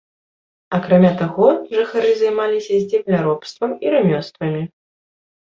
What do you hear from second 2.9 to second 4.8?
земляробствам і рамёствамі.